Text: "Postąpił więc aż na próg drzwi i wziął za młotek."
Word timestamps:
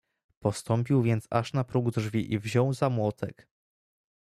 "Postąpił 0.39 1.01
więc 1.01 1.27
aż 1.29 1.53
na 1.53 1.63
próg 1.63 1.91
drzwi 1.91 2.33
i 2.33 2.39
wziął 2.39 2.73
za 2.73 2.89
młotek." 2.89 3.47